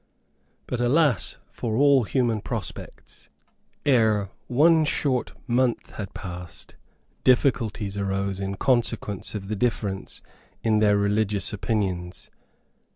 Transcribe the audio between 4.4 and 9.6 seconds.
one short month had passed, difficulties arose in consequence of the